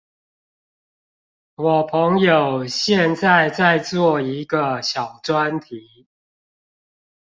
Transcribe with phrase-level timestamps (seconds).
[1.57, 6.07] 我朋友現在在做一個小專題